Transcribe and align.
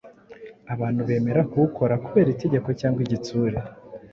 Abantu 0.73 1.01
bemera 1.09 1.41
kuwukora 1.49 1.95
kubera 2.05 2.29
itegeko 2.35 2.67
cyangwa 2.79 2.99
igitsure, 3.05 3.57